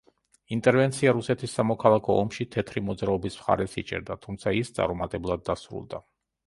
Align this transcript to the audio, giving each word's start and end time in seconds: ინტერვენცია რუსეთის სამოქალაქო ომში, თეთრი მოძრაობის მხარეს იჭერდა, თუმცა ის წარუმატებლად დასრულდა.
ინტერვენცია 0.53 1.11
რუსეთის 1.17 1.53
სამოქალაქო 1.59 2.17
ომში, 2.23 2.47
თეთრი 2.57 2.85
მოძრაობის 2.89 3.39
მხარეს 3.43 3.77
იჭერდა, 3.85 4.19
თუმცა 4.27 4.59
ის 4.63 4.77
წარუმატებლად 4.81 5.51
დასრულდა. 5.53 6.05